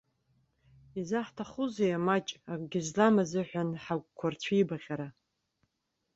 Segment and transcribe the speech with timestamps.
[0.99, 5.07] Изаҳҭахузеи амаҷ, акгьы злам азыҳәан ҳагәқәа рцәибаҟьара.